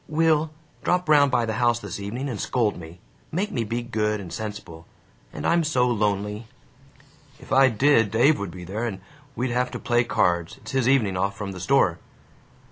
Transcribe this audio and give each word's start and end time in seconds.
"Will, 0.07 0.49
drop 0.83 1.07
round 1.07 1.29
by 1.29 1.45
the 1.45 1.53
house 1.61 1.77
this 1.77 1.99
evening 1.99 2.27
and 2.27 2.41
scold 2.41 2.75
me. 2.75 2.99
Make 3.31 3.51
me 3.51 3.63
be 3.63 3.83
good 3.83 4.19
and 4.19 4.33
sensible. 4.33 4.87
And 5.31 5.45
I'm 5.45 5.63
so 5.63 5.85
lonely." 5.87 6.47
"If 7.39 7.51
I 7.53 7.69
did, 7.69 8.09
Dave 8.09 8.39
would 8.39 8.49
be 8.49 8.63
there, 8.63 8.85
and 8.87 8.99
we'd 9.35 9.51
have 9.51 9.69
to 9.69 9.79
play 9.79 10.03
cards. 10.03 10.57
It's 10.57 10.71
his 10.71 10.89
evening 10.89 11.17
off 11.17 11.37
from 11.37 11.51
the 11.51 11.59
store." 11.59 11.99